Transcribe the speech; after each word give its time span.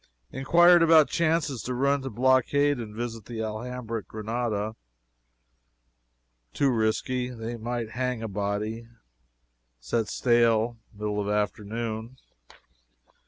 Inquired 0.31 0.81
about 0.81 1.09
chances 1.09 1.61
to 1.61 1.75
run 1.75 2.01
to 2.01 2.09
blockade 2.09 2.79
and 2.79 2.95
visit 2.95 3.25
the 3.25 3.43
Alhambra 3.43 3.99
at 3.99 4.07
Granada. 4.07 4.75
Too 6.55 6.71
risky 6.71 7.29
they 7.29 7.55
might 7.55 7.91
hang 7.91 8.23
a 8.23 8.27
body. 8.27 8.87
Set 9.79 10.07
sail 10.07 10.79
middle 10.91 11.21
of 11.21 11.29
afternoon. 11.29 12.17